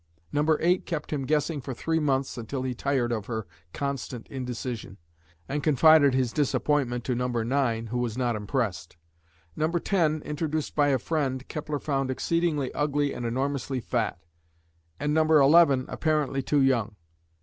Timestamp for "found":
11.77-12.09